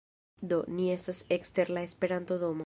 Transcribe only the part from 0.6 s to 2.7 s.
ni estas ekster la Esperanto-domo